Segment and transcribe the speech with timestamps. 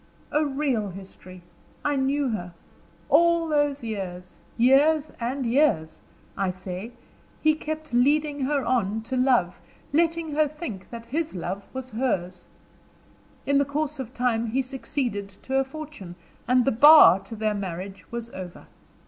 [0.31, 1.43] "A real history.
[1.85, 2.55] I knew her.
[3.07, 6.01] All those years years and years,
[6.35, 6.93] I say
[7.39, 9.59] he kept leading her on to love,
[9.93, 12.47] letting her think that his love was hers.
[13.45, 16.15] In the course of time he succeeded to a fortune,
[16.47, 18.65] and the bar to their marriage was over.